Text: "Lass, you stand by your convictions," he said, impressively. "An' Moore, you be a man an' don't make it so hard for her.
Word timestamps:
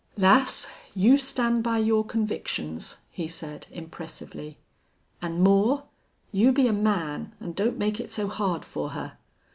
"Lass, 0.17 0.67
you 0.95 1.19
stand 1.19 1.61
by 1.61 1.77
your 1.77 2.03
convictions," 2.03 2.97
he 3.11 3.27
said, 3.27 3.67
impressively. 3.69 4.57
"An' 5.21 5.41
Moore, 5.41 5.83
you 6.31 6.51
be 6.51 6.65
a 6.67 6.73
man 6.73 7.35
an' 7.39 7.51
don't 7.51 7.77
make 7.77 7.99
it 7.99 8.09
so 8.09 8.27
hard 8.27 8.65
for 8.65 8.89
her. 8.97 9.19